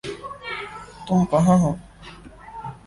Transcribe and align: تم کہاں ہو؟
تم 1.05 1.19
کہاں 1.31 1.57
ہو؟ 1.57 1.71